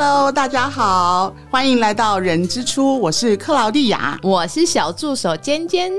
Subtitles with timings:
[0.00, 5.90] Hello，大家好，欢迎来到人之初，我是克劳蒂亚，我是小助手尖尖。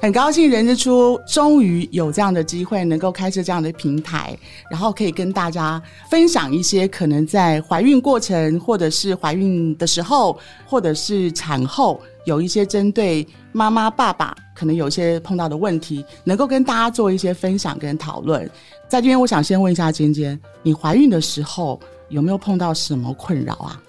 [0.00, 4.38] 很高兴人之初终于有这样的机会，能够开设这样的平台，
[4.70, 18.48] 然后可以跟大家分享一些可能在怀孕过程，或者是怀孕的时候，或者是产后，有一些针对妈妈、爸爸可能有一些碰到的问题，能够跟大家做一些分享跟讨论。
[18.88, 21.78] 在这边，我想先问一下尖尖，你怀孕的时候
[22.08, 23.82] 有没有碰到什么困扰啊？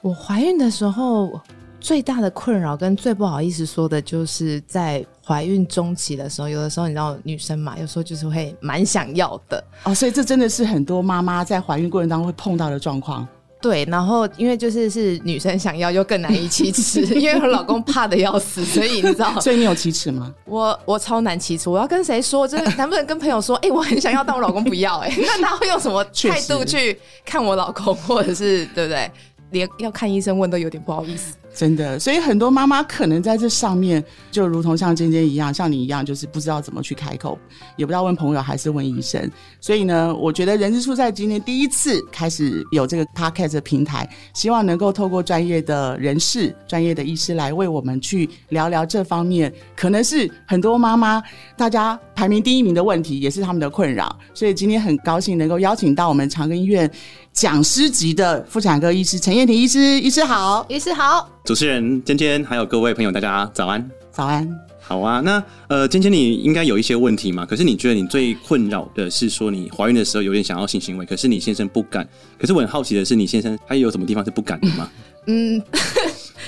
[0.00, 1.40] 我怀孕的时候。
[1.78, 13.28] 最大的困扰跟最不好意思说的，就是在怀孕中期的时候，有的时候你知道女生嘛，有时候就是会蛮想要的哦，所以这真的是很多妈妈在怀孕过程当中会碰到的状况。
[13.66, 20.32] 对，然后因为就是是女生想要，又更难以启齿， 因为我老公怕的要死，所以你知道，所以你有启齿吗？
[20.46, 22.46] 我我超难启齿，我要跟谁说？
[22.46, 23.56] 就是能不能跟朋友说？
[23.56, 29.10] 哎，我很想要，但我老公不要，哎， 那他会用什么态度去看我老公，或者是对不对？
[29.50, 31.34] 连要看医生问都有点不好意思。
[31.56, 37.38] 真的，所以很多妈妈可能在这上面，就如同像尖尖一样，像你一样，就是不知道怎么去开口，
[37.76, 39.30] 也不知道问朋友还是问医生。
[39.58, 51.22] 所以呢，我觉得人之初在今天第一次开始有这个 podcast 平台，希望能够透过专业的人士、专业的医师来为我们去聊聊这方面，可能是很多妈妈
[51.56, 54.14] 大家排名第一名的问题，也是他们的困扰。
[54.34, 56.90] 所以今天很高兴能够邀请到我们长庚医院
[57.32, 61.30] 讲师级的妇产科医师陈燕婷医师，医师好，医师好。
[61.46, 63.88] 主持人尖尖，还有各位朋友，大家早安！
[64.10, 65.20] 早安，好啊。
[65.20, 67.46] 那呃，尖尖，你应该有一些问题嘛？
[67.46, 72.04] 可是你觉得你最困扰的是说，你怀孕的时候有点想要性行为，可是你先生不敢。
[72.36, 74.90] 可是我很好奇的是，你先生他有什么地方是不敢的吗？
[75.28, 75.62] 嗯。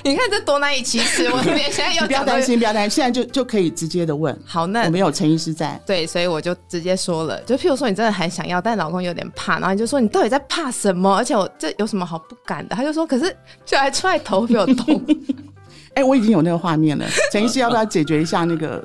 [0.04, 1.28] 你看这多难以启齿！
[1.30, 4.36] 我现在要不要担心，不要担心，现在就就可以直接的问。
[4.44, 7.40] 好，那我们有陈医师在，对，所以我就直接说了。
[7.42, 11.16] 就譬如说，你真的很想要，但老公有点怕，然后你就说你到底在怕什么？
[11.16, 12.76] 而且我这有什么好不敢的？
[12.76, 15.02] 他就说，可是就还踹头有痛。
[15.94, 17.04] 哎，我已经有那个画面了。
[17.32, 18.82] 陈医师要不要解决一下那个？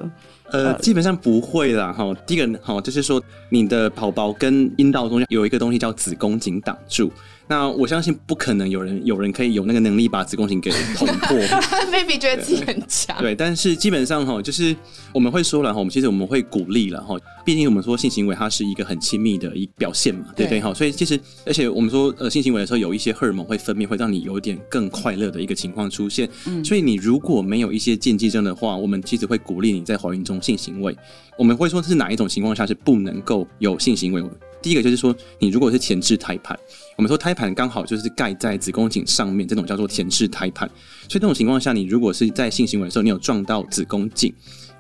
[0.52, 1.92] 呃，基本上不会啦。
[1.92, 2.14] 哈。
[2.28, 7.12] 第一个哈，就是说你的宝宝跟阴道中间有一个东西叫子宫颈挡住。
[7.48, 11.38] 那我相信不可能有人有人可以有那个能力把子宫颈给捅破。
[11.92, 13.18] Baby 觉得自己很强。
[13.22, 14.76] 对，但是基本上哈，就是
[15.14, 17.16] 我们会说了哈，我们其实我们会鼓励了哈。
[17.46, 20.74] 毕竟我们说性行为它是一个很亲密的一表现嘛，对对哈。
[20.74, 26.28] 所以其实而且我们说呃性行为的时候有一些荷尔蒙会分泌，会让你有点更快乐的一个情况出现。
[26.48, 26.64] 嗯。
[26.64, 30.96] 所以你如果没有一些禁忌症的话，我们其实会鼓励你在怀孕中性行为。
[31.38, 34.24] 我们会说是哪一种情况下是不能够有性行为？
[34.64, 36.58] 第一个就是说，你如果是前置胎盘，
[36.98, 40.68] 我们说胎盘刚好就是盖在子宫颈上面，这种叫做前置胎盘。
[41.10, 44.34] 所以这种情况下，你如果是在性行为的时候，你有撞到子宫颈。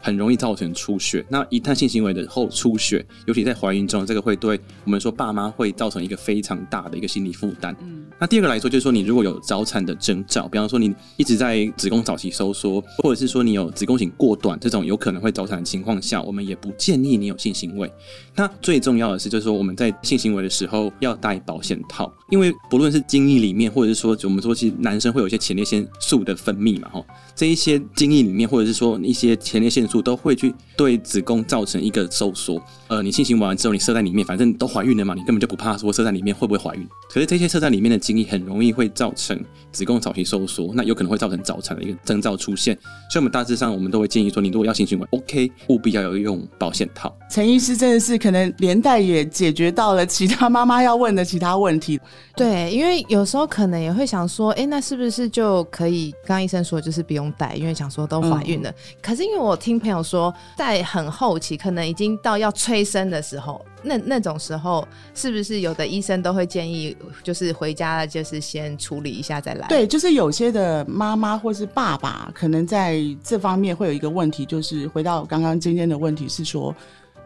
[0.06, 1.26] 很容易造成出血。
[1.30, 7.74] 那一旦性行为的后出血，尤其在怀孕中，这个会对我们说爸妈会造成一个非常大的一个心理负担。
[7.82, 17.92] 嗯，那第二个来说，就是说你如果有早产的征兆，比方说你一直在子宫早期收缩，或者是说你有子宫颈过短这种有可能会早产的情况下，我们也不建议你有性行为。
[18.36, 32.62] 那最重要的是，就是说我们在性行为的时候要戴保险套，因为不论是精液里面，或者是说我们说其实男生会有一些前列腺素的分泌嘛，哈，这一些精液里面，或者是说一些前列腺素都会去对子宫造成一个收缩。
[32.88, 36.88] 呃，你性行为完之后，你射在里面，反正都怀孕了嘛，你根本就不怕说射在里面会不会怀孕。
[37.10, 39.40] 可是这些射在里面的精液很容易会造成
[39.72, 42.78] 子宫早期收缩，那有可能会造成早产的一个征兆出现。
[43.10, 47.16] 所以，我们大致上我们都会建议说，你如果要性行为，OK，务必要有用保险套。
[47.32, 52.00] 陈医师真的是可能连带也解决到了其他妈妈要问的其他问题。
[52.36, 56.12] 对，因为有时候可能也会想说，哎，那是不是就可以？
[56.26, 58.74] 刚刚医生说就是不用戴，因为想说都怀孕了。
[59.02, 69.68] 可是因为我听朋友说，在很后期，可能已经到要催生的时候，那那种时候，是不是有的医生都会建议，就是回家了，就是先处理一下再来？
[69.68, 76.76] 对，就是有些的妈妈或是爸爸，可能在这方面会有一个问题，就是回到刚刚今天的问题是说。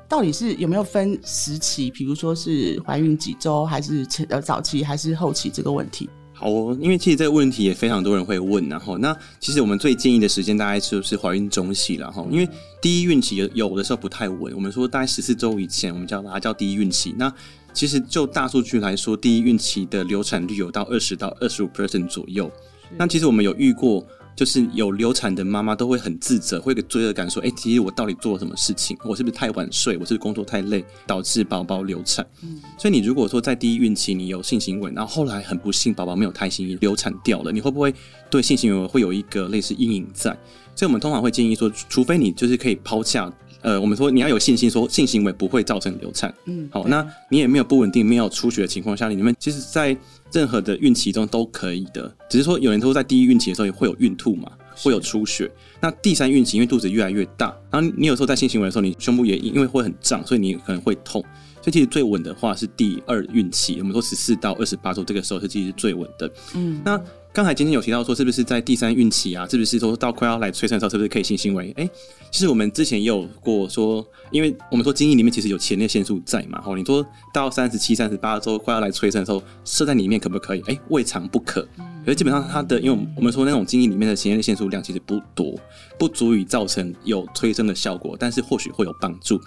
[0.10, 1.92] 到底是有没有分时期？
[1.92, 6.10] 比如说是怀孕几周，还是呃早期，还是后期这个问题？
[6.40, 12.48] 好哦，因为其实这个问题也非常多人会问，然后那其实我们最建议的时间大概就是怀孕中期了哈，因为
[12.80, 17.16] 第一孕期有有的时候不太稳，我们说大概十四周以前，我们叫把它叫第一孕期。
[17.18, 17.34] 那
[17.74, 22.52] 其实就大数据来说，第一孕期的流产率有到二十到二十五 percent 左右。
[22.98, 24.06] 那其实我们有遇过。
[24.38, 28.96] 就是有流产的妈妈都会很自责，会有个罪恶感，说：“哎，其实我到底做了什么事情？
[29.04, 29.98] 我是不是太晚睡？
[29.98, 37.92] 我是不是工作太累，导致宝宝流产？”嗯，所以你如果说在第一孕期你有性行为，然后后来很不幸宝宝没有胎心流产掉了，你会不会
[38.30, 40.32] 对性行为会有一个类似阴影在？
[40.76, 43.34] 所以我们通常会建议说，除非你就是可以抛下。
[43.68, 46.34] 呃，我们说你要有信心，说性行为不会造成流产。
[46.46, 49.96] 嗯，好，那你也没有不稳定、没有出血的情况下，你们其实，在
[50.32, 55.52] 任何的孕期中都可以的，只是说有人说在第一孕期的时候也会有孕吐嘛，会有出血。
[55.82, 61.22] 那第三孕期因为肚子越来越大，然后你有时候在性行为的时候，你胸部也因为会很胀，所以你可能会痛。
[61.62, 66.32] 所以其实最稳的话是第二孕期，我们说十四到二十八周这个时候是其实是最稳的。
[66.56, 66.98] 嗯，那
[67.38, 69.48] 刚才今天有提到说，是不是在第三孕期啊？
[69.48, 71.72] 是不是说到快要来催生的时候，是不是可以性行为？
[71.78, 71.88] 哎、
[72.32, 80.64] 其实我们之前也有过说，因为我们说精液里面其实有前列腺素在嘛，吼，你说到三十七、三十八周快要来催生的时候，射在里面可不可以？
[80.66, 81.68] 哎、未尝不可。
[82.08, 85.54] 可是基本上它的，因为我们我们说那种精液里面的前列腺素量其实不多，
[86.00, 89.38] 不足以造成有催生的效果，但是或许会有帮助。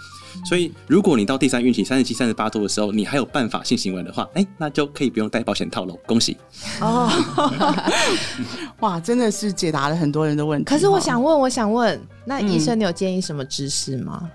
[0.47, 6.37] 所以如果你到第三孕期三十七、三十八周的时候，你还有办法性行为的话，哎、那就可以不用戴保险套了，恭喜。
[6.83, 7.11] 哦，
[8.81, 10.65] 哇，真的是解答了很多人的问题。
[10.67, 14.31] 可是我想问，我想问，那医嗯生你有建议什么知识吗？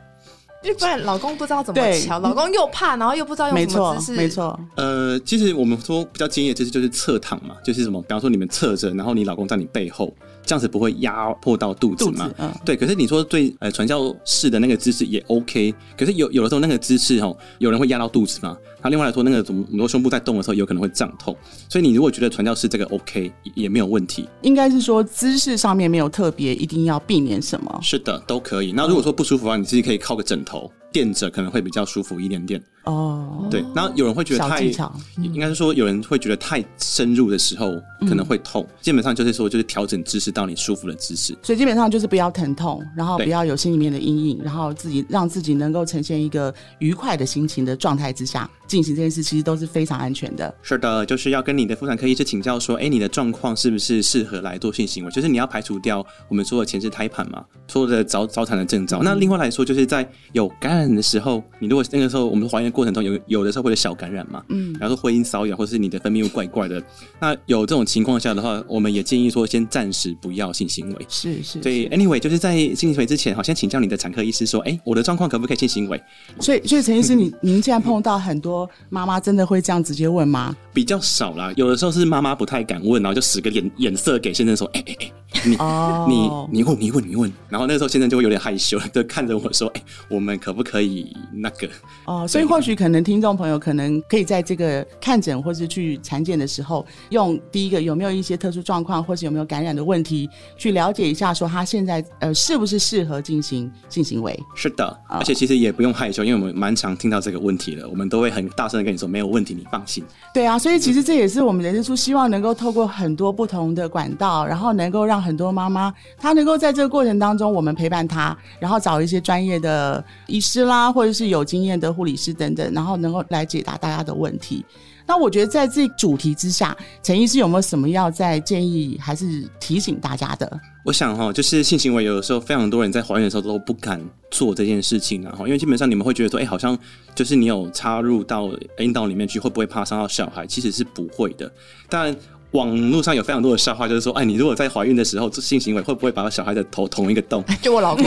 [0.65, 4.27] 因为不然老公不知道怎么对瞧，老公又怕，然后又不知道用什么姿势，没。
[4.27, 10.11] 错，呃，其实我们说比较经验的就是就是侧躺嘛，就是什么，比方说你们侧着，然后你老公在你背后，
[10.45, 12.31] 这样子不会压迫到肚子嘛。
[12.37, 18.55] 嗯，对，可是你说对呃传教士的那个姿势也 OK，可是有有的时候那个姿势哦，有人会压到肚子嘛。
[18.81, 21.35] 那另外来说，那个怎么很多胸部在动的时候，有可能会胀痛。
[21.67, 27.79] 所以你如果觉得传教士这个 OK 也也没有问题，应该是说姿势上面没有特别一定要避免什么。
[27.81, 28.71] 是的都可以。
[28.71, 32.61] 那如果说不舒服的话，你自己可以靠个枕头垫着，可能会比较舒服一点点。
[32.85, 38.65] 哦，对，然后有人会觉得太巧，应该是说，有人会觉得太深入的时候可能会痛。
[38.79, 41.35] 基本上就是说，就是调整姿势到你舒服的姿势。
[41.41, 50.53] 所以基本上就是不要疼痛，然后不要有心里面的阴影，然后自己让自己能够呈现一个愉快的心情的状态之下进行这件事，其实都是非常安全的。
[50.61, 55.11] 是的，就是要跟你的妇产科医师请教说，哎，你的状况是不是适合来做性行为？
[55.11, 59.01] 就是你要排除掉我们说的前置胎盘嘛，说的早早产的征兆。
[59.01, 66.83] 那另外来说，就是在有感染的时候，你如果那个时候我们怀孕的过程中有有的时候会有小感染嘛，嗯，然后说会阴瘙痒，或者是你的分泌物怪怪的，
[67.19, 71.05] 那有这种情况下的话，我们也建议说先暂时不要性行为。
[71.07, 76.01] 是是，所以，anyway，就是在性行为之前，好，先请教你的产科医师说，哎，我的状况可不可以性行为？
[76.39, 80.55] 所以所以陈医师，你您现在碰到很多妈妈，真的会这样直接问吗？
[80.73, 85.11] 比较少啦，有的时候是妈妈不太敢问，然后就使个眼眼色给先生说，哎哎哎，
[85.45, 91.67] 你、哦你你问你问你问，然后那个时候先生就会有点害羞，就看着我说，哎、我们可不可以那个？
[92.05, 104.37] 哦，所以或许可能听众朋友可能可以在这个看诊或是去产检的时候，用第一个有没有一些特殊状况，或是有没有感染的问题，去了解一下，说他现在呃是不是适合进行性行为。
[104.55, 110.03] 是的，而且其实也不用害羞，因为我们蛮常听到这个问题的，我们都会很大声的跟你说没有问题，你放心。
[110.33, 124.63] 对啊，所以其实这也是我们人之书希望能够透过很多不同的管道，然后能够让很多妈妈她能够在这个过程当中，我们陪伴她，然后找一些专业的医师啦，或者是有经验的护理师等等，然后能够来解答大家的问题。
[125.07, 130.59] 那我觉得在这主题之下，陈医师有没有什么要再建议还是提醒大家的？
[130.83, 134.01] 我想哈，就是性行为有的时候非常多人在怀孕的时候都不敢
[134.31, 136.77] 做这件事情，然后因为基本上你们会觉得说，哎、好像
[137.13, 140.47] 就是你有插入到阴道里面去，会不会怕伤到小孩？
[140.47, 141.51] 其实是不会的。
[141.87, 142.15] 但，
[142.55, 147.43] 网络上有非常多的笑话，就是说，哎，你如果在怀孕的时候做性行为，会不会把小孩的头捅一个洞？
[147.61, 148.05] 就我老公，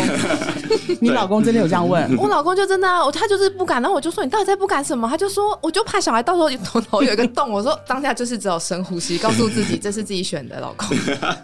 [1.00, 2.16] 你老公真的有这样问？
[2.16, 5.06] 我老公就真的啊，我他就是不敢，然后我就说你到底在不敢什么？
[5.08, 7.50] 他就说我就怕小孩到时候头头有一个洞。
[7.50, 10.88] 我说当下就是只有深呼吸，告诉自己这是自己选的，老公。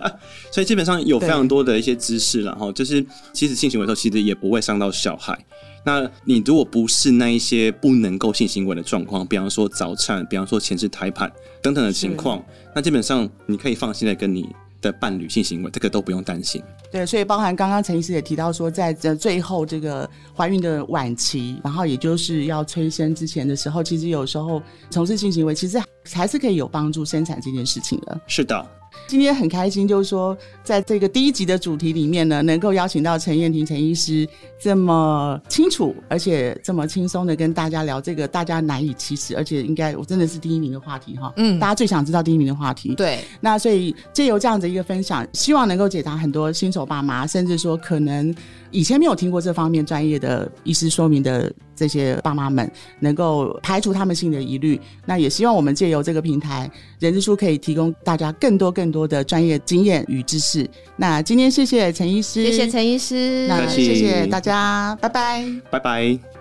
[0.50, 5.38] 所以基本上有非常多的一些知识，然后就是其实性行为的时候，其实也不会伤到小孩。
[5.84, 11.30] 那你如果不是那一些不能够性行为的状况，比方说早产，比方说前置胎盘
[11.62, 12.42] 等等的情况，
[12.74, 14.48] 那基本上你可以放心的跟你
[14.80, 16.62] 的伴侣性行为，这个都不用担心。
[16.90, 25.78] 对，所以包含刚刚陈医师也提到说，在这最后这个怀孕的晚期，然后也就是要催生之前的时候，其实有时候从事性行为，其实
[26.12, 28.20] 还是可以有帮助生产这件事情的。
[28.26, 28.66] 是的，
[29.06, 34.26] 今天很开心，就是说在这个第一集的主题里面呢，能够邀请到陈燕婷陈医师
[34.60, 41.58] 这么清楚，而且这么轻松的跟大家聊这个大家难以启齿，而且应该我真的是第一名的话题哈，嗯。
[41.58, 48.34] 大家最想知道第一名的话题，对，那所以借由这样的一个分享，希望能够解答很多新手爸妈，甚至说可能
[48.70, 54.80] 以前没有听过这方面专业的医师说明的这些爸妈们，能够排除他们心里的疑虑。
[55.06, 60.68] 那也希望我们借由这个平台，人之书可以提供大家更多更多的专业经验与知识。
[60.96, 65.44] 那今天谢谢陈医师，谢谢陈医师，那谢谢大家，拜拜。
[65.70, 66.33] 拜拜。